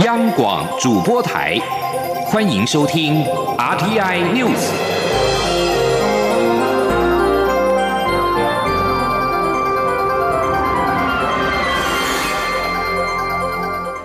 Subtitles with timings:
[0.00, 1.56] 央广主播台，
[2.26, 3.22] 欢迎收听
[3.56, 4.72] RTI News。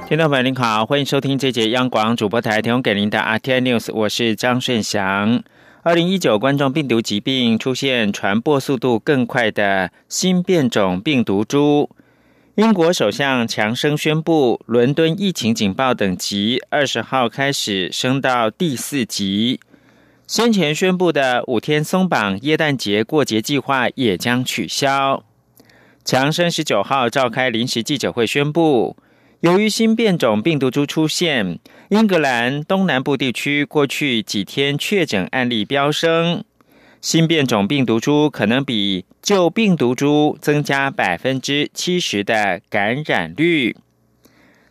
[0.07, 5.41] 听众朋友您好，欢迎收听这节央广主播台提供给您的 RTI News，我是张顺祥。
[5.81, 11.89] 二零一九冠状病毒疾病出现传播速度更快的新变种病毒株。
[12.59, 19.61] 英国首相强生宣布，伦敦疫情警报等级二十号开始升到第四级。
[20.27, 25.23] 先前宣布的五天松绑耶诞节过节计划也将取消。
[26.03, 28.97] 强生十九号召开临时记者会宣布，
[29.39, 36.43] 由于新变种病毒株出现，英格兰东南部地区过去几天确诊案例飙升。
[37.01, 43.77] 新变种病毒株可能比旧病毒株增加百分之七十的感染率，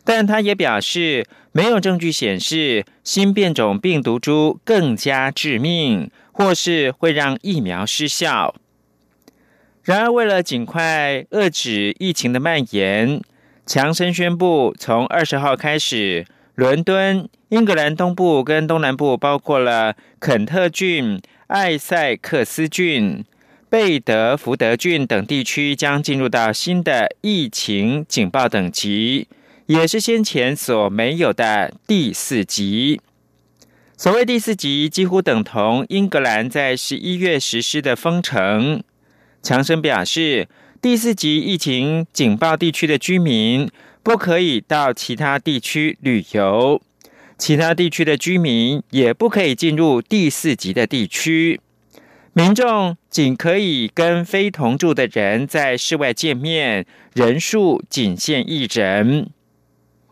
[0.03, 8.53] 但他也表示，没有证据显示新变种病毒株更加致命，或是会让疫苗失效。
[9.81, 13.19] 然而，为了尽快遏止疫情的蔓延，
[13.65, 21.19] 强生宣布，从二十号开始，伦敦、英格兰东部跟东南部，包括了肯特郡。
[21.49, 23.25] 艾塞克斯郡、
[23.71, 29.27] 贝德福德郡等地区将进入到新的疫情警报等级，
[29.65, 33.01] 也是先前所没有的第四级。
[33.97, 38.83] 所谓第四级，几乎等同英格兰在十一月实施的封城。
[39.41, 40.47] 强生表示，
[40.79, 43.67] 第四级疫情警报地区的居民
[44.03, 46.79] 不可以到其他地区旅游。
[47.39, 51.61] 其他地区的居民也不可以进入第四级的地区，
[52.33, 59.29] 民众仅可以跟非同住的人在室外见面，人数仅限一人。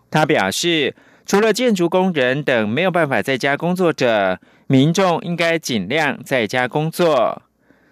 [0.10, 7.42] 他表示，除了建筑工人等没有办法在家工作者，民众应该尽量在家工作。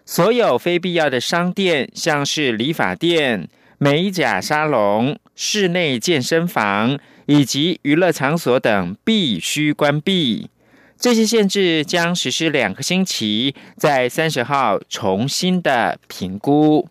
[0.05, 6.97] 所有非必要的商店，像是理发店、美甲沙龙、室内健身房。
[7.25, 10.49] 以及娱乐场所等必须关闭。
[10.97, 16.87] 这些限制将实施两个星期，在三十号重新的评估。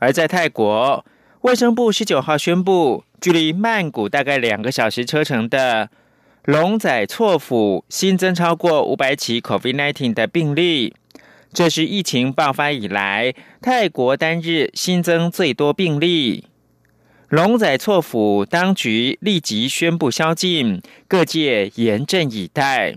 [0.00, 1.04] 而在泰国，
[1.42, 5.88] 卫生部十九号宣布，距离曼谷大概两个小时车程的
[6.44, 10.94] 龙仔错府新增超过五百起 COVID-19 的病例，
[11.52, 16.48] 这是疫情爆发以来泰国单日新增最多病例。
[17.34, 22.96] 龙仔错府当局立即宣布宵禁，各界严阵以待。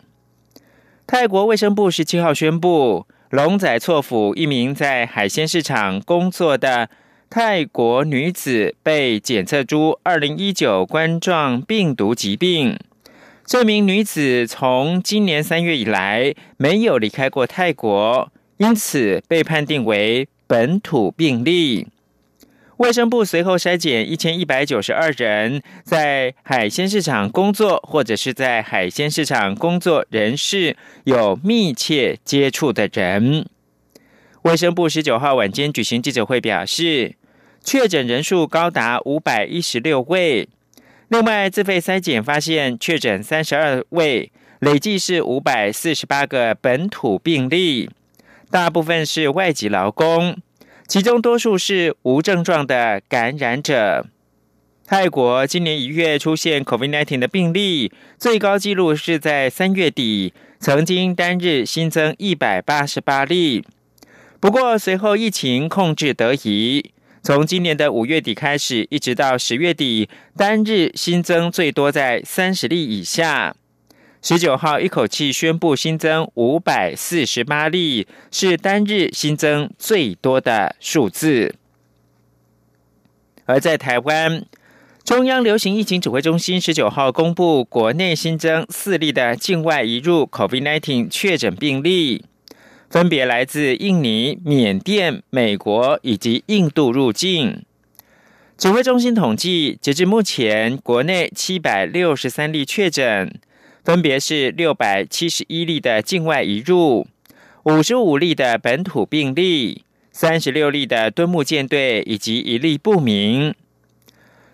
[1.07, 6.87] 泰国卫生部十七号宣布，龙仔错府一名在海鲜市场工作的
[7.31, 12.77] 泰国女子被检测出二零一九冠状病毒疾病。
[13.43, 21.87] 这名女子从今年三月以来没有离开过泰国，因此被判定为本土病例。
[22.77, 33.47] 卫生部随后筛检一千一百九十二人在海鲜市场工作或者是在海鲜市场工作人士有密切接触的人。
[34.43, 37.15] 卫生部十九号晚间举行记者会表示，
[37.63, 40.47] 确诊人数高达五百一十六位。
[41.07, 47.89] 另外，自费筛检发现确诊三十二位，累计是五百四十八个本土病例，
[48.51, 50.37] 大部分是外籍劳工。
[50.87, 54.05] 其中多数是无症状的感染者。
[54.85, 63.65] 泰国今年一月出现 COVID-19 的病例，最高纪录是在三月底，曾经单日新增一百八十八例。
[64.39, 73.53] 不过随后疫情控制得宜，从今年的五月底开始，一直到十月底，单日新增最多在三十例以下。
[74.29, 81.55] 十九号一口气宣布新增五百四十八例，是单日新增最多的数字。
[83.45, 84.43] 而在台湾，
[85.05, 92.25] 中央流行疫情指挥中心十九号公布，国内新增四例的境外移入 COVID-19 确诊病例，
[92.89, 97.63] 分别来自印尼、缅甸、美国以及印度入境。
[98.57, 103.39] 指挥中心统计，截至目前，国内七百六十三例确诊。
[103.87, 107.07] 分别是六百七十一例的境外移入，
[107.63, 113.55] 五十五例的本土病例，三十六例的敦木舰队以及一例不明。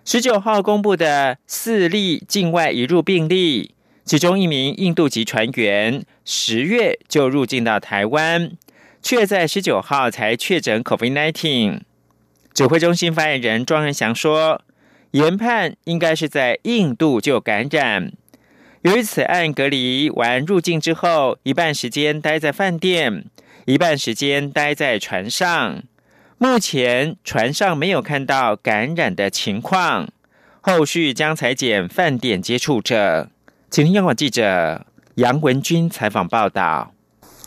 [0.06, 3.74] 十九号公布的四例境外移入病例，
[4.06, 8.52] 其中一名印度籍船员十月就入境到台湾，
[9.02, 11.80] 却在十九号才确诊 COVID-19。
[12.54, 14.62] 指挥中心发言人庄仁祥说。
[15.14, 18.14] 研判应该是在印度就感染。
[18.84, 23.24] 由于此案隔离完入境之后，一半时间待在饭店，
[23.64, 25.84] 一半时间待在船上。
[26.38, 30.10] 目前船上没有看到感染的情况，
[30.60, 33.30] 后续将裁减饭店接触者。
[33.70, 34.86] 请听央广记者
[35.16, 36.94] 杨文军采访报道。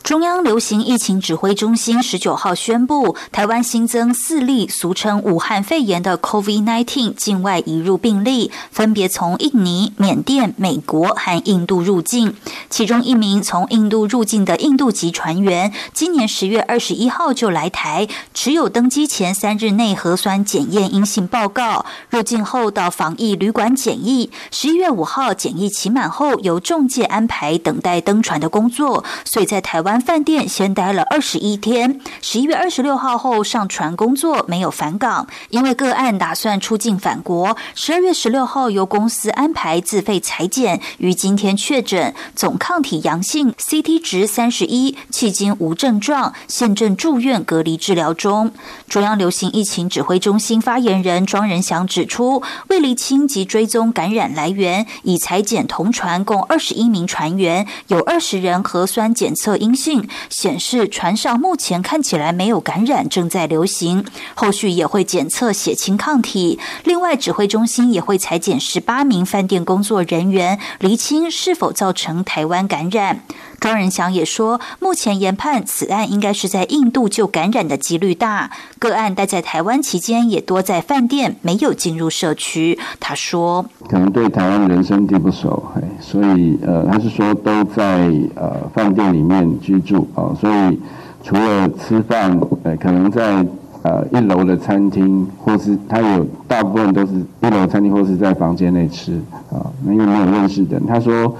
[0.07, 12.33] 中央流行疫情指挥中心十九号宣布，台湾新增四例俗称武汉肺炎的 COVID-19 境外移入病例，分别从印尼、缅甸、美国和印度入境。
[12.69, 24.31] 其中一名从印度入境的印度籍船员，今年十月二十一号就来台，持有登机前三日内核酸检验阴性报告，入境后到防疫旅馆检疫。
[24.51, 29.96] 十一月五号检疫期满后，由中介安排等待登船的工作，所以在台湾。
[29.99, 35.27] 饭店先待了二十一天，十一月二十六号后上船工作，没有返港。
[35.49, 48.51] 因为个案打算出境返国，十二月十六号由公司安排自费裁剪，于今天确诊，总抗体阳性，CT 值三十一，迄今无症状，现正住院隔离治疗中。
[48.87, 60.09] 中央流行疫情指挥中心发言人庄仁祥指出，为厘清及追踪感染来源，已裁剪同船共二十一名船员，有二十人核酸检测阴信。
[60.29, 64.03] 显示船上目前看起来没有感染，正在流行。
[64.33, 66.59] 后续也会检测血清抗体。
[66.83, 73.21] 另外，指挥中心也会裁减十八名饭店工作人员，厘清是否造成台湾感染。
[73.59, 78.51] 庄仁祥也说，目前研判此案应该是在印度就感染的几率大。
[78.77, 82.77] 个案待在台湾期间也多在饭店，没有进入社区。
[82.99, 90.79] 他说，可能对台湾人生地不熟，所以呃，他是说都在呃饭店里面居住啊，所以
[91.23, 93.43] 除了吃饭，呃，可能在
[93.81, 99.19] 呃一楼的餐厅，或是他有大部分都是一楼餐厅或是在房间内吃
[99.51, 100.85] 啊，那因为没有认识的人。
[100.85, 101.35] 他说。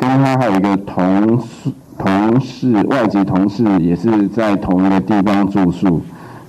[0.00, 6.00] 跟他还有一个同事，同事外籍同事也是在同一个地方住宿，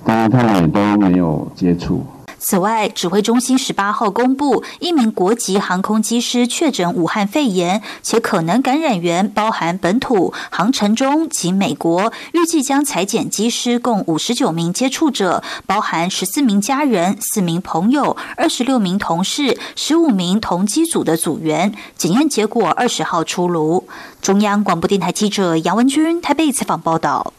[0.06, 2.02] 但是他们也都没有接触。
[2.44, 12.12] 此外，指挥中心十八号公布，一名国籍航空机师确诊武汉肺炎，且可能感染源包含本土、航程中及美国。
[12.34, 21.74] 预计将裁减机师共五十九名接触者，包含十四名家人、四名朋友、二十六名同事、十五名同机组的组员。
[21.96, 23.88] 检验结果二十号出炉。
[24.20, 27.34] 中央广播电台记者杨文君台北采访报道。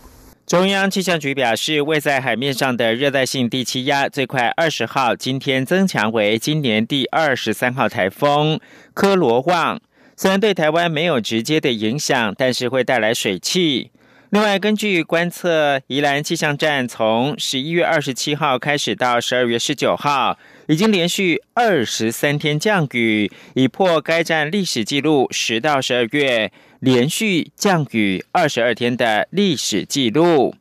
[0.46, 8.60] 中央气象局表示，位在海面上的热带性低气压最快二十号今天增强为今年第二十三号台风
[8.92, 9.80] 科罗旺。
[10.16, 13.92] 虽然对台湾没有直接的影响，但是会带来水汽。
[14.30, 26.50] 另外，根据观测，宜兰气象站从十一月二十七号开始到十二月十九号，已经连续二十三天降雨，已破该站历史记录十到十二月。
[26.82, 30.56] 连续降雨二十二天的历史记录。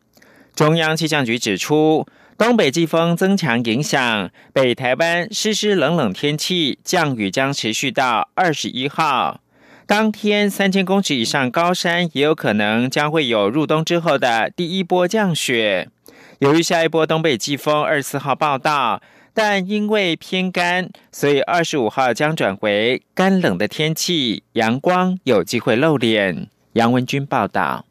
[0.53, 2.05] 中央气象局指出，
[2.37, 9.41] 东北季风增强影响，北台湾湿湿冷冷天气，降雨将持续到二十一号。
[9.87, 15.89] 当天三千公尺以上高山也有可能将会有入冬之后的第一波降雪。
[16.37, 19.01] 由于下一波东北季风二十四号报道。
[19.33, 26.49] 但因为偏干，所以二十五号将转回干冷的天气，阳光有机会露脸。
[26.73, 27.85] 杨文军报道。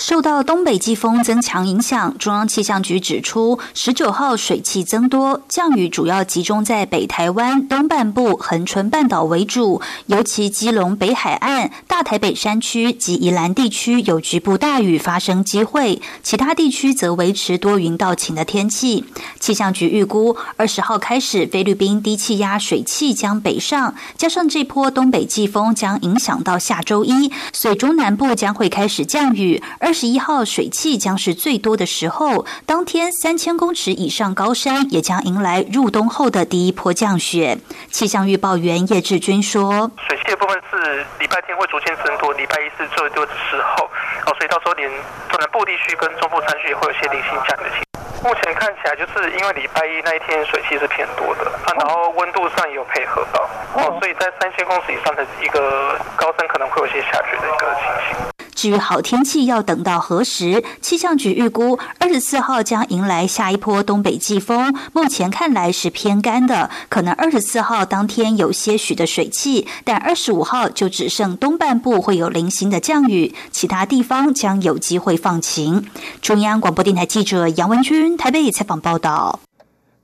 [0.00, 19.04] 受到东北季风增强影响，中央气象局指出，十九号水汽增多，降雨主要集中在北台湾东半部、恒春半岛为主，尤其基隆北海岸、大台北山区及宜兰地区有局部大雨发生机会，其他地区则维持多云到晴的天气。
[19.38, 29.62] 气象局预估，二十号开始，菲律宾低气压水汽将北上，加上这波东北季风将影响到下周一，所以中南部将会开始降雨。
[29.78, 37.58] 而二十一号水汽将是最多的时候，当天三千公尺以上高山也将迎来入冬后的第一波降雪。
[37.90, 43.90] 气象预报员叶志军说：“水汽的部分是礼拜天会逐渐增多，礼拜一是最多的时候，
[44.26, 44.88] 哦，所以到时候连
[45.28, 48.30] 中南部地区跟中部山区也会有些零星降的情况。
[48.30, 53.42] 目前看起来就是因为礼拜一那一天水汽是偏多的啊，然后温度上也有配合到，
[53.74, 58.30] 哦，所以在三千公尺以上的一个高山可能会有些下雪的一个情形。”
[58.60, 60.62] 至于好天气要等到何时？
[60.82, 75.86] 气象局预估二十四号将迎来下一波东北季风，目前看来是偏干的，可能二十四号当天有些许的水汽，但二十五号就只剩东半部会有零星的降雨，其他地方将有机会放晴。
[76.20, 79.40] 中央广播电台记者杨文君台北采访报道。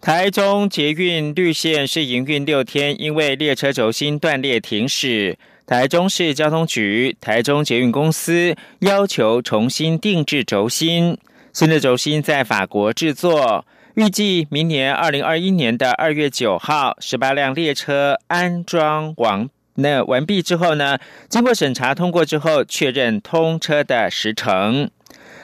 [0.01, 5.37] 台中捷运绿线是营运六天，因为列车轴心断裂停驶。
[5.67, 11.19] 台中市交通局、台中捷运公司要求重新定制轴心，
[11.53, 24.89] 新的轴心在法国制作，预计明年二零二一年的二月九号，十八辆列车安装完那完毕之后呢，经过审查通过之后，确认通车的时程。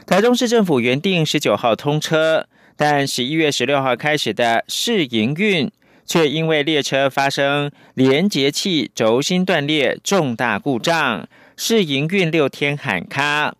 [0.06, 5.68] 台中市政府原定十九号通车，但十一月十六号开始的试营运。
[6.04, 13.54] 却因为列车发生连接器轴心断裂重大故障，试营运六天喊卡。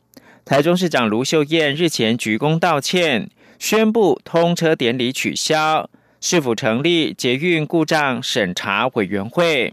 [0.45, 5.89] 台中市长卢秀燕日前鞠躬道歉，宣布通车典礼取消。
[6.21, 9.73] 是否成立捷运故障审查委员会？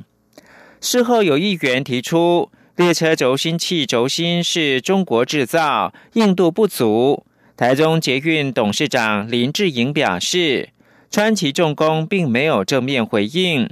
[0.79, 7.25] 事后有议员提出，列车轴心器轴心是中国制造，硬度不足。
[7.57, 10.69] 台中捷运董事长林志颖表示。
[11.11, 13.67] 川崎重工并没有正面回应，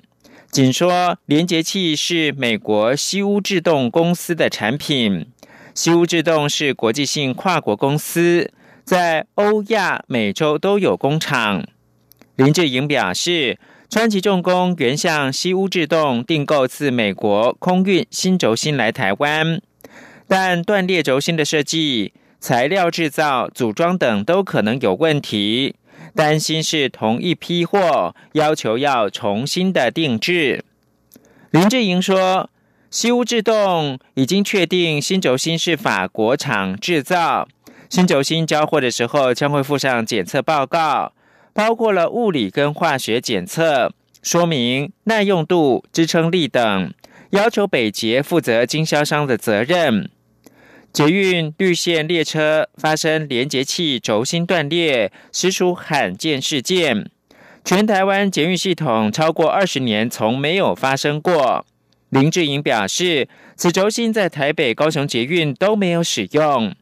[0.49, 5.27] 仅说连接器是美国西屋制动公司的产品。
[5.75, 8.51] 西屋制动是国际性跨国公司，
[8.83, 11.63] 在欧亚美洲都有工厂。
[12.35, 19.61] 林志颖表示，川崎重工原向西屋制动订购自美国空运新轴心来台湾，
[20.27, 25.75] 但断裂轴心的设计、材料制造、组装等都可能有问题。
[26.17, 30.65] 担心是同一批货，要求要重新的定制。
[31.51, 32.49] 林志颖说，
[32.89, 37.47] 西屋制动已经确定新轴心是法国厂制造，
[37.87, 41.13] 新轴心交货的时候将会附上检测报告，
[41.53, 43.93] 包括了物理跟化学检测，
[44.23, 46.91] 说明耐用度、支撑力等，
[47.29, 50.09] 要求北捷负责经销商的责任。
[50.97, 57.11] 捷运绿线列车发生连接器轴心断裂，实属罕见事件。
[57.63, 61.63] 全台湾捷运系统超过二十年，从没有发生过。
[62.09, 66.73] 林志颖表示，此轴心在台北、高雄捷运都没有使用。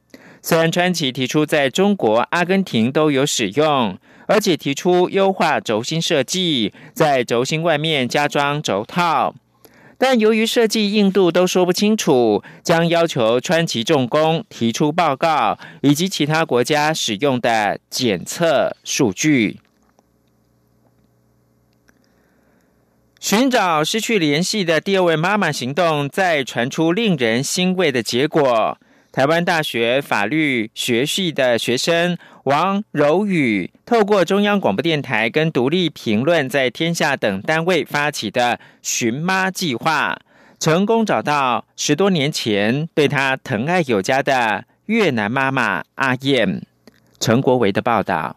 [0.41, 9.36] 虽然川崎提出在中国、阿根廷都有使用，而且提出优化轴心设计，在轴心外面加装轴套。
[9.97, 19.59] 但由于设计硬度都说不清楚，将要求川崎重工提出报告以及其他国家使用的检测数据。
[23.19, 28.77] 寻找失去联系的第二位妈妈行动，再传出令人欣慰的结果。
[29.15, 40.19] 台湾大学法律学系的学生王柔宇，透过中央广播电台跟独立评论在天下等单位发起的“寻妈计划”，
[40.60, 46.63] 成功找到十多年前对他疼爱有加的越南妈妈阿燕。
[47.17, 48.36] 陈国维的报道。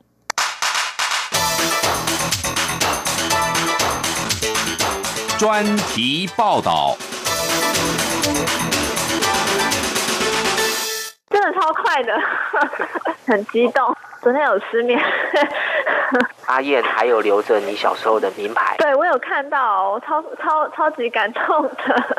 [5.36, 6.96] 专题报道。
[11.48, 12.12] 真的超快的，
[13.26, 13.96] 很激动。
[14.20, 15.00] 昨天有失眠。
[16.46, 18.76] 阿燕还有留着你小时候的名牌。
[18.78, 22.16] 对，我有看到，超超超级感动的。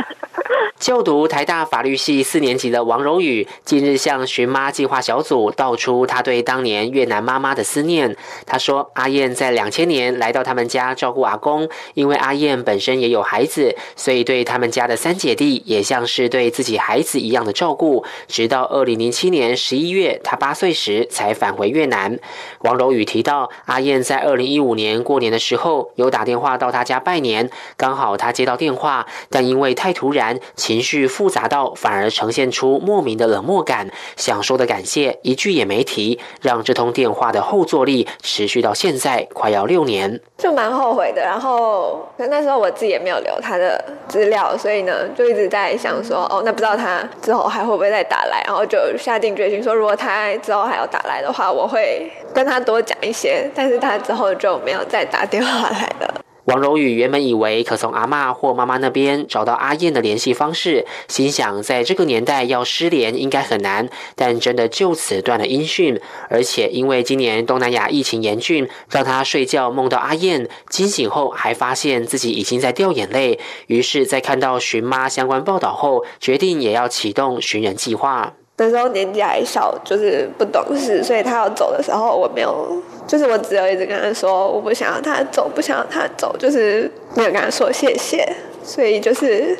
[0.79, 8.15] 就读台大法律系四年级的王荣宇，近日向寻妈计划小组道出他对当年越南妈妈的思念。
[8.46, 18.03] 他说，阿燕在两千年来到他们家照顾阿公，因为阿燕本身也有孩子，所以对他们家的三姐弟也像是对自己孩子一样的照顾。
[18.27, 22.20] 直到二零零七年十一月，他八岁时才返回越南。
[22.62, 30.38] 王荣宇提到，阿燕在二零一五年过年的时候有打电话到他家拜年，刚好他接到电话，但因为太突然。
[30.55, 41.22] 情绪复杂到反而呈现出莫名的冷漠感，想说的感谢一句也没提，让这通电话的后坐力持续到现在快要六年，就蛮后悔的。
[41.22, 53.50] 然后那时候我自己也没有留他的资料，所以呢就一直在想说，哦，那不知道他之后还会不会再打来，然后就下定决心说，如果他之后还要打来的话，我会跟他多讲一些。
[53.55, 56.22] 但是他之后就没有再打电话来了。
[56.50, 66.01] 王荣宇原本以为可从阿妈或妈妈那边找到阿燕的联系方式，心想在这个年代要失联应该很难，但真的就此断了音讯。
[66.27, 73.39] 而且因为今年东南亚疫情严峻，让他睡觉梦到阿燕，惊醒后还发现自己已经在掉眼泪。
[73.68, 78.38] 于是，在看到寻妈相关报道后，决定也要启动寻人计划。
[78.60, 88.28] 那时候年纪还小，就是不懂事，所以他要走的时候，我没有，就是我只有一直跟他说，我不想要他走，不想要他走，就是没有跟他说谢谢。
[88.62, 89.58] 所以就是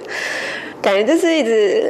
[0.82, 1.89] 感觉就是一直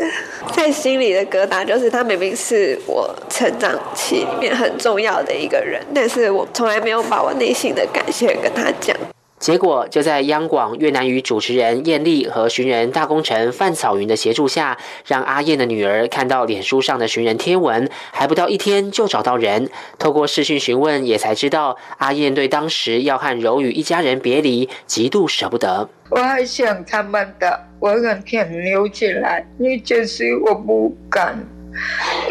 [0.56, 8.96] 在心里的疙瘩，就是他明明是我成长期里面很重要的一个人，但是我从来没有把我内心的感谢跟他讲。
[9.39, 14.77] 结果就在央广越南语主持人燕丽和寻人大功臣范草云的协助下，
[15.08, 19.69] 让阿燕的女儿看到脸书上的寻人贴文，还不到一天就找到人。
[19.98, 25.89] 透过视讯询问，也才知道阿燕对当时要和柔宇一家人别离，极度舍不得。
[26.10, 31.39] 我还想他们的，我很想留起来，你就是我不敢。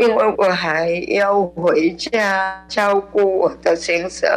[0.01, 4.29] 因为我还要回家照顾我的先生，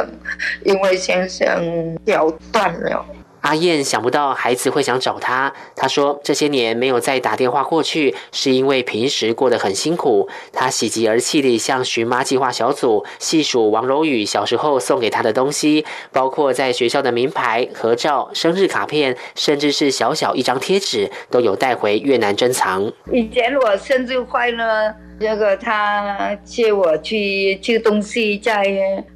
[0.64, 3.04] 因为先生脚断了。
[3.42, 5.52] 阿燕想不到孩子会想找他。
[5.76, 22.92] 他说：“这些年没有再打电话过去，是因为平时过得很辛苦。”他喜极而泣地向寻妈计划小组细数王柔宇小时候送给他的东西，包括在学校的名牌、合照、生日卡片，甚至是小小一张贴纸，都有带回越南珍藏。
[23.12, 28.64] 以前我生日快乐，这个他借我去寄东西，在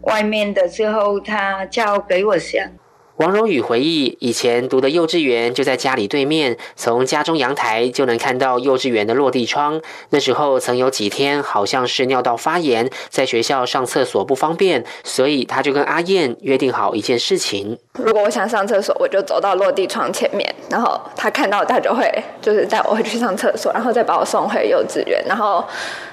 [0.03, 2.69] 外面的时候，他叫给我想。
[3.17, 9.81] 王荣宇回忆，以前读的幼稚园就在家里对面，从家中阳台就能看到幼稚园的落地窗。
[10.11, 25.25] 那时候曾有几天好像是尿道发炎，在学校上厕所不方便，所以他就跟阿燕约定好一件事情：如果我想上厕所，我就走到落地窗前面，然后他看到他就会就是带我回去上厕所，然后再把我送回幼稚园。
[25.27, 25.65] 然后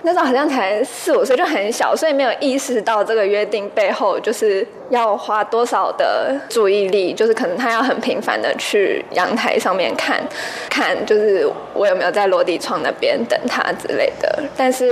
[0.04, 7.14] 那时候好像才四五岁，就很小，所以没有意识到这个约定背后就是要花多少的注意力。
[7.14, 10.22] 就是可能他要很频繁的去阳台上面看，
[10.70, 14.44] 看就是我有没有在落地窗那边等他之类的。
[14.56, 14.90] 但是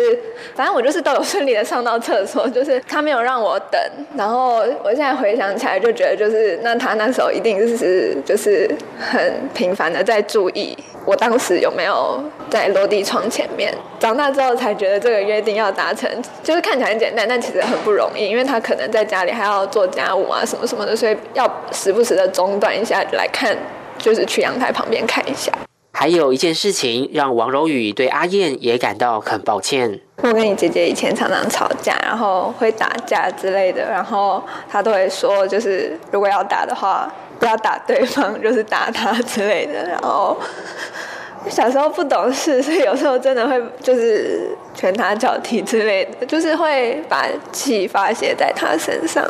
[0.55, 3.81] 反正我就是都有顺利的上到厕所，就是他没有让我等。
[4.15, 8.69] 然后我现在回想起来就觉得，就是那他那时候一定是就是
[8.99, 10.77] 很频繁的在注意。
[11.03, 13.73] 我当时有没有在落地窗前面？
[13.99, 16.07] 长大之后才觉得这个约定要达成，
[16.43, 23.55] 就是看起来很简单，但其实很不容易，因为他可能在家里还要做家务啊，什么什么的，所以要时不时的中断一下来看，
[23.97, 25.51] 就是去阳台旁边看一下。
[25.93, 29.99] 还有一件事情让王柔宇对阿燕也感到很抱歉。
[30.23, 37.11] 我跟你姐姐以前常常吵架，然后会打架之类的，然后她都会说，就是如果要打的话。
[37.39, 39.83] 不要打对方，就是打她之类的。
[39.89, 40.37] 然后
[41.49, 49.27] 小时候不懂事，所以有时候真的会就是拳打脚踢之类的，就是会把气发泄在她身上。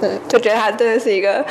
[0.00, 1.44] 嗯， 就觉得他真的是一个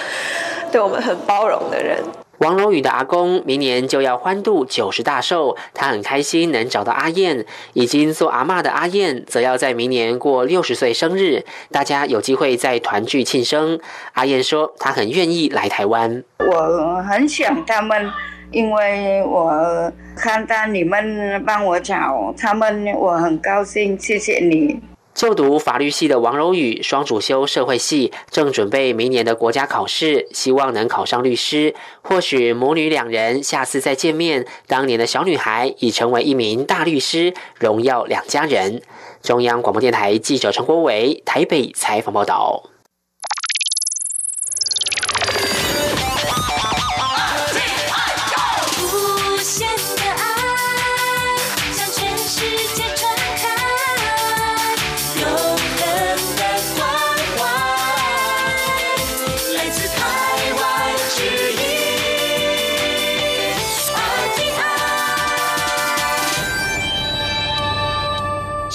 [0.71, 1.97] 对我们很包容的人。
[2.39, 7.45] 王龙宇的阿公明年就要欢度九十大寿，他很开心能找到阿燕。
[7.71, 13.79] 已经做阿妈的阿燕，则要在明年过六十岁生日，大家有机会再团聚庆生。
[14.13, 16.21] 阿燕说，她很愿意来台湾。
[16.39, 18.11] 我很想他们，
[18.51, 23.97] 因为我看到你们帮我找他们，我很高兴。
[23.97, 24.81] 谢谢你。
[25.13, 31.75] 就读法律系的王柔宇，双主修社会系，正准备明年的国家考试，希望能考上律师。
[32.01, 38.81] 或许母女两人下次再见面，当年的小女孩已成为一名大律师，荣耀两家人。
[39.21, 42.72] 中央广播电台记者陈国伟台北采访报道。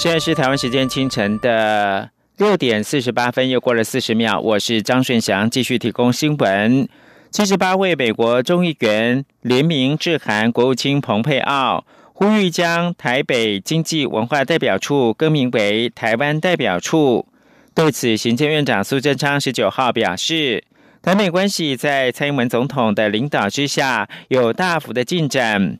[0.09, 4.39] 现在是台湾时间清晨的六点四十八分，又过了四十秒。
[4.39, 6.89] 我是张顺祥，继续提供新闻。
[7.29, 17.27] 七十八位美国众议员联名致函国务卿蓬佩奥，呼吁将台北经济文化代表处更名为台湾代表处。
[17.75, 20.63] 对此，行政院长苏贞昌十九号表示，
[21.03, 25.77] 台美关系在蔡英文总统的领导之下有大幅的进展。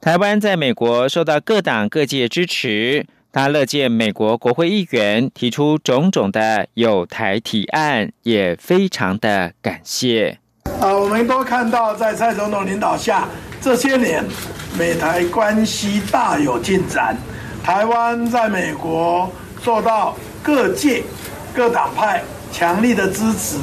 [0.00, 3.04] 台湾在美国受到各党各界支持。
[3.32, 10.38] 他乐见美国国会议员提出种种的有台提案，也非常的感谢。
[10.80, 13.28] 啊，我们都看到在蔡总统领导下，
[13.60, 14.24] 这些年
[14.78, 17.14] 美台关系大有进展。
[17.62, 19.30] 台湾在美国
[19.62, 21.02] 受到各界
[21.54, 23.58] 各党派强力的支持，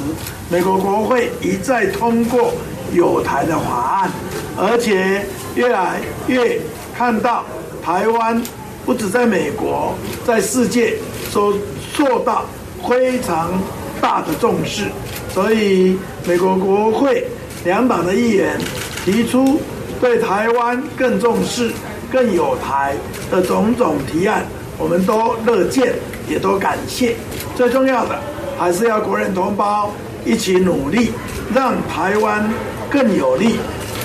[0.48, 2.52] 美国国会一再通过
[2.92, 4.10] 有台的法案，
[4.56, 6.60] 而且越来越
[6.96, 7.44] 看到
[7.82, 8.40] 台湾。
[8.84, 9.94] 不止在美国，
[10.26, 10.94] 在世界
[11.32, 11.54] 都
[11.94, 12.44] 受到
[12.86, 13.52] 非常
[14.00, 14.84] 大的重视，
[15.32, 17.26] 所以美国国会
[17.64, 18.58] 两党的议员
[19.04, 19.58] 提出
[20.00, 21.70] 对台湾更重视、
[22.12, 22.94] 更有台
[23.30, 24.44] 的种种提案，
[24.76, 25.94] 我们都乐见，
[26.28, 27.16] 也都感谢。
[27.56, 28.20] 最重要的，
[28.58, 29.90] 还是要国人同胞
[30.26, 31.12] 一起努力，
[31.54, 32.46] 让台湾
[32.90, 33.56] 更有力，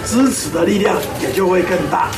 [0.05, 2.09] 支持的力量也就会更大。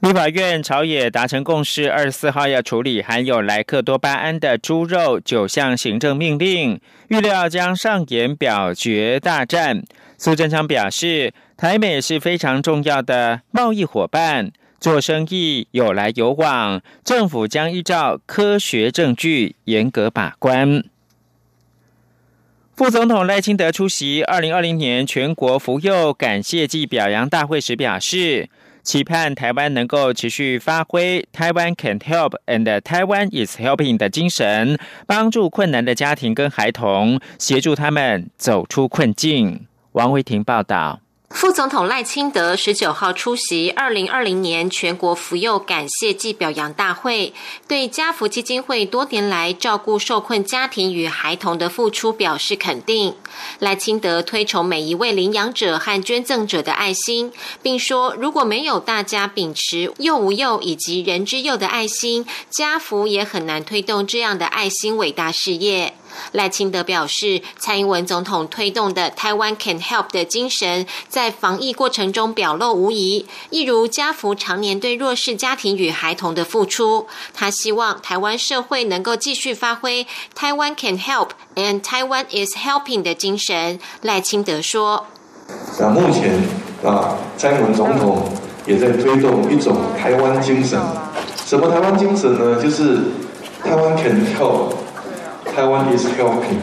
[0.00, 6.78] 立法院朝野达成共识，二十四号要处理含有莱克多巴胺的猪肉九项行政命令，
[7.08, 9.82] 预料将上演表决大战。
[10.18, 20.84] 苏贞昌表示，台美是非常重要的贸易伙伴，做生意有来有往，政府将依照科学证据严格把关。
[22.76, 28.50] 副总统赖清德出席二零二零年全国福幼感谢祭表扬大会时表示。
[28.86, 39.66] 期盼台湾能够持续发挥台湾 can help and 台湾 is helping 的精神，帮助困难的家庭跟孩童，协助他们走出困境。
[39.90, 41.00] 王维婷报道。
[41.30, 47.34] 副总统赖清德十九号出席二零二零年全国福幼感谢暨表扬大会，
[47.66, 53.14] 对家福基金会多年来照顾受困家庭与孩童的付出表示肯定。
[53.58, 65.94] 赖清德推崇每一位领养者和捐赠者的爱心，并说如果没有大家秉持幼无幼以及人之幼的爱心，家福也很难推动这样的爱心伟大事业。
[66.32, 73.26] 赖清德表示，蔡英文总统推动的台湾 Can Help 的精神，在防疫过程中表露无遗。
[73.50, 83.78] 一如家福常年对弱势家庭与孩童的付出，他希望台湾社会能够继续发挥台湾 Can Help and Taiwan is Helping 的精神。
[84.02, 85.06] 赖清德说
[85.78, 86.40] ：“那目前
[86.84, 88.32] 啊，蔡英文总统
[88.66, 90.80] 也在推动一种台湾精神。
[91.44, 92.62] 什么台湾精神呢？
[92.62, 92.98] 就是
[93.62, 94.74] 台湾 Can Help。”
[95.56, 96.60] Taiwan is helping，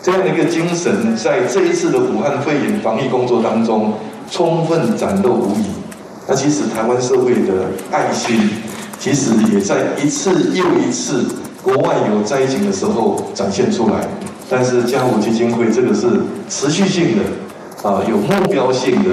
[0.00, 3.92] 这样的一个精神，在这一次的武汉肺炎防疫工作当中，
[4.30, 5.64] 充分展露无遗。
[6.28, 8.38] 那其实台湾社会的爱心，
[9.00, 11.26] 其实也在一次又一次
[11.60, 14.06] 国外有灾情的时候展现出来。
[14.48, 16.06] 但是家福基金会这个是
[16.48, 19.10] 持续性的，啊，有目标性的，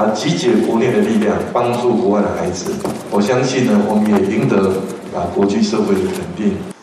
[0.00, 2.70] 啊，集结国内的力量，帮助国外的孩子。
[3.10, 4.68] 我相信呢，我们也赢得
[5.12, 6.73] 啊国际社会的肯定。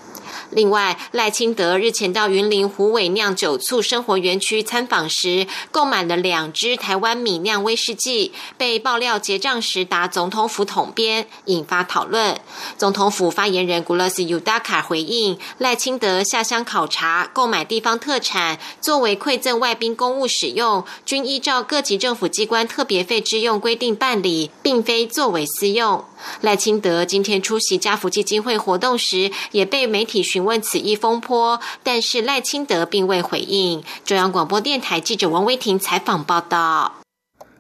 [0.52, 12.40] 另外，赖清德日前到云林虎尾酿酒醋生活园区参访时，购买了两支台湾米酿威士忌，被爆料结账时打总统府统编，引发讨论。
[12.78, 26.04] 总统府发言人古勒斯尤达卡回应，赖清德下乡考察购买地方特产作为馈赠外宾公务使用，均依照各级政府机关特别费之用规定办理，并非作为私用。
[26.42, 33.84] 赖清德今天出席家福基金会活动时，也被媒体询问此一风波，但是赖清德并未回应。
[34.04, 36.96] 中央广播电台记者王威婷采访报道。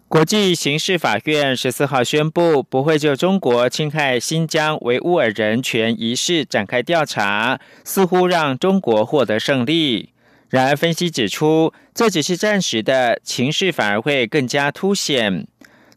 [0.08, 10.10] 国际刑事法院十四号宣布，不会就中国侵害新疆维吾尔人权一事展开调查，似乎让中国获得胜利。
[10.50, 15.48] 然而，分析指出，这只是暂时的，情势反而会更加凸显。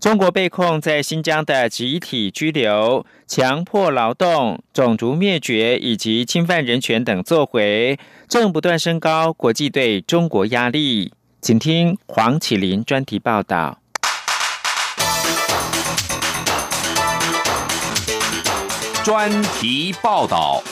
[0.04, 11.14] 中国被控在新疆的集体拘留、强迫劳动、种族灭绝以及侵犯人权等作为，正不断升高国际对中国压力。
[11.40, 13.78] 请听黄启林专题报道。
[19.02, 20.62] 专题报道。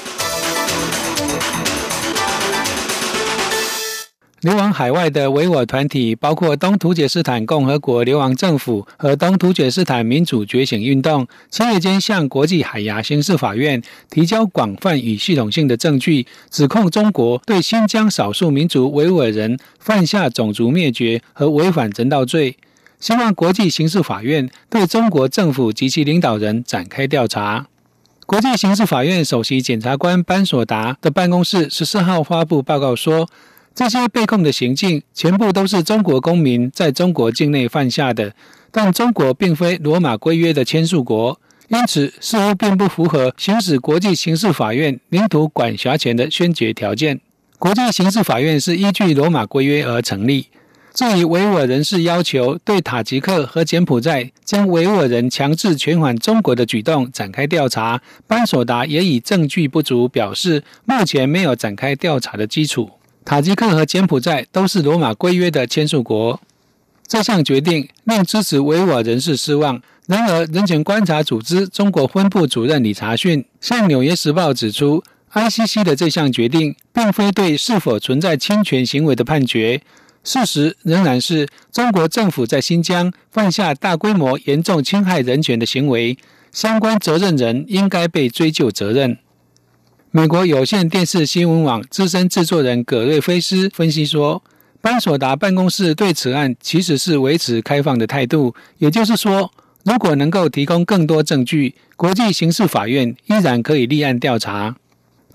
[4.42, 22.57] 流亡海外的维吾尔团体，包括东土厥斯坦共和国流亡政府和东土厥斯坦民主觉醒运动，七月间向国际海牙刑事法院提交广泛与系统性的证据，指控中国对新疆少数民族维吾尔人犯下种族灭绝和违反人道罪，
[22.98, 27.68] 希望国际刑事法院对中国政府及其领导人展开调查。
[28.26, 33.28] 国际刑事法院首席检察官班索达的办公室十四号发布报告说。
[33.75, 38.35] 这些被控的行径全部都是中国公民在中国境内犯下的，
[38.71, 47.21] 但中国并非罗马规约的签署国，因此似乎并不符合行使国际刑事法院领土管辖权的宣决条件。
[47.59, 50.49] 国际刑事法院是依据罗马规约而成立。
[50.93, 62.91] 至于维吾尔人士要求对塔吉克和柬埔寨将维吾尔人强制遣返中国的举动展开调查，班索达也以证据不足表示，目前没有展开调查的基础。
[63.25, 66.41] 塔吉克和柬埔寨都是罗马规约的签署国。
[67.07, 69.81] 这项决定令支持维吾尔人士失望。
[70.07, 79.81] 然而，人权观察组织中国分部主任李查逊向《纽约时报》指出，ICC 的这项决定并非对是否存在侵权行为的判决。
[80.25, 86.19] 事实仍然是中国政府在新疆犯下大规模严重侵害人权的行为，
[86.51, 89.19] 相关责任人应该被追究责任。
[90.14, 94.42] 美国有线电视新闻网资深制作人葛瑞菲斯分析说，
[94.83, 99.51] 班索达办公室对此案其实是维持开放的态度，也就是说，
[99.87, 104.77] 如果能够提供更多证据，国际刑事法院依然可以立案调查。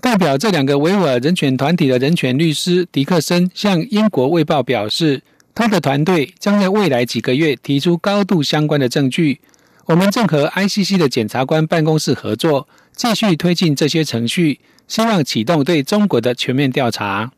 [0.00, 5.20] 代表这两个维吾尔人权团体的人权律师迪克森向英国卫报表示，
[5.56, 9.40] 他的团队将在未来几个月提出高度相关的证据。
[9.88, 17.32] 我们正和 ICC 的检察官办公室合作，继续推进这些程序，希望启动对中国的全面调查。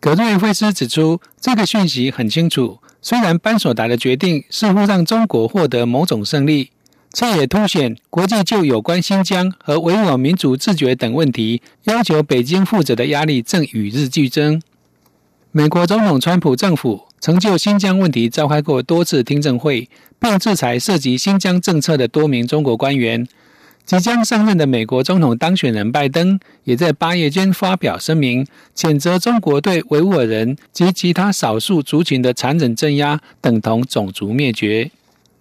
[0.00, 6.72] 葛瑞菲斯指出，这个讯息很清楚，虽然班索达的决定似乎让中国获得某种胜利。
[7.12, 14.60] 这也凸显国际就有关新疆和维吾尔民族自决等问题要求北京负责的压力正与日俱增。
[15.56, 19.88] 美国总统川普政府曾就新疆问题召开过多次听证会，
[20.20, 23.26] 并制裁涉及新疆政策的多名中国官员。
[23.86, 34.90] 即将上任的美国总统当选人拜登也在八月间发表声明，谴责中国对维吾尔人及其他少数族群的残忍镇压，等同种族灭绝。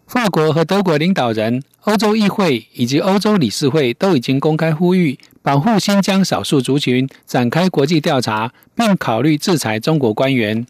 [0.08, 10.66] 法国和德国领导人、欧洲议会以及欧洲理事会都已经公开呼吁保护新疆少数族群，展开国际调查，并考虑制裁中国官员。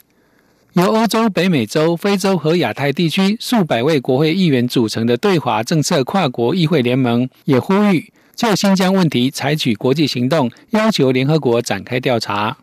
[0.74, 12.58] 由欧洲、北美洲、非洲和亚太地区数百位国会议员组成的对华政策跨国议会联盟也呼吁就新疆问题采取国际行动，要求联合国展开调查。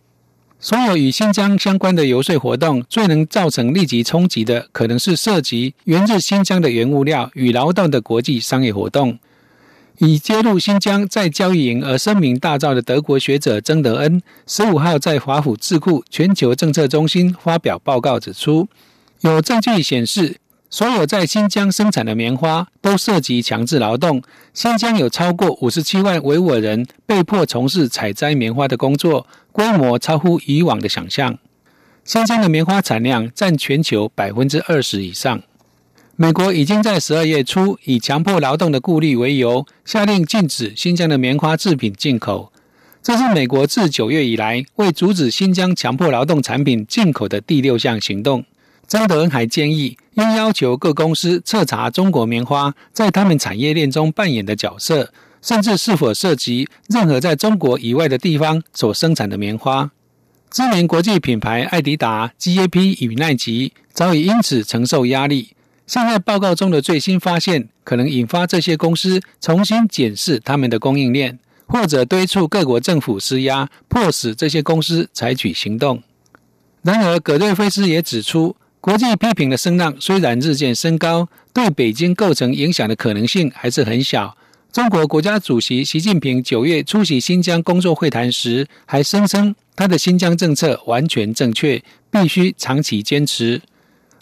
[0.61, 9.19] 所有与新疆相关的游说活动，最能造成立即冲击的，可能是涉及源自新疆的原物料与劳动的国际商业活动。
[9.99, 18.69] 以揭露新疆在交易营而声名大噪的德国学者曾德恩，十五号在华府智库全球政策中心发表报告，指出
[19.21, 20.37] 有证据显示。
[20.75, 24.23] 所有在新疆生产的棉花都涉及强制劳动。
[24.55, 31.39] 新疆有超过五十七万维吾尔人被迫从事采摘棉花的工作，规模超乎以往的想象。
[32.05, 35.43] 新疆的棉花产量占全球百分之二十以上。
[36.23, 42.53] 美国已经在十二月初以强迫劳动的顾虑为由，下令禁止新疆的棉花制品进口。
[43.03, 48.45] 这是美国自九月以来为阻止新疆强迫劳动产品进口的第六项行动。
[48.87, 59.91] 张德恩还建议，应要求各公司彻查中国棉花在他们产业链中扮演的角色，甚至是否涉及任何在中国以外的地方所生产的棉花。
[60.53, 65.49] 知名国际品牌艾迪达、GAP 与奈吉早已因此承受压力。
[65.93, 76.03] 现在报告中的最新发现，可能引发这些公司重新检视他们的供应链，或者敦促各国政府施压，迫使这些公司采取行动。
[76.81, 78.57] 然而，葛瑞菲斯也指出。
[78.81, 84.35] 国际批评的声浪虽然日渐升高，对北京构成影响的可能性还是很小。
[84.73, 93.61] 中国国家主席习近平九月出席新疆工作会谈时，还声称他的新疆政策完全正确，必须长期坚持。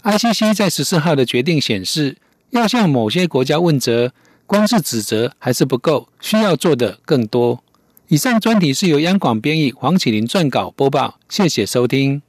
[0.02, 2.16] ICC 在十四号的决定显示，
[2.50, 4.12] 要向某些国家问责，
[4.46, 7.62] 光是指责还是不够，需要做的更多。
[8.08, 12.22] 以上专题是由央广编译，黄启林撰稿播报，谢谢收听。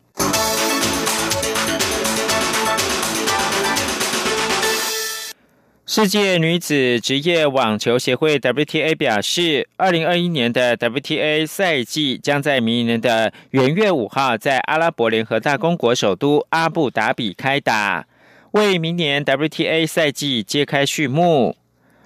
[5.93, 18.08] 世界女子职业网球协会 （WTA） 表示，二零二一年的 WTA 赛季将在明年的元月五号在阿拉伯联合大公国首都阿布达比开打，
[18.51, 21.58] 为明年 WTA 赛季揭开序幕。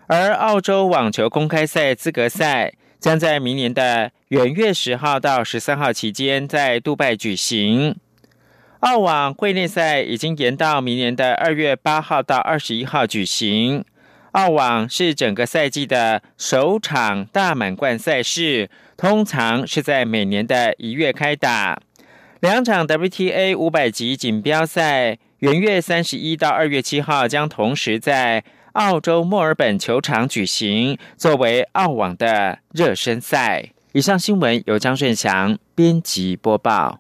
[0.08, 7.95] 而澳洲网球公开赛资格赛将在明年的元月十号到十三号期间在杜拜举行。
[8.86, 13.84] 澳网会内赛已经延到明年的二月八号到二十一号举行。
[14.34, 21.82] 澳网是整个赛季的首场大满贯赛事，通常是在每年的一月开打。
[22.41, 28.43] 两场 WTA 五百级锦标赛，元月三十一到二月七号将同时在
[28.74, 33.71] 澳洲墨尔本球场举行，作为澳网的热身赛。
[33.93, 37.00] 以上新闻由张顺祥编辑播报。